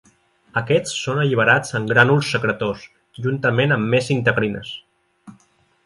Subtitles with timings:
[0.61, 2.89] Aquests són alliberats en grànuls secretors,
[3.27, 4.77] juntament amb més integrines.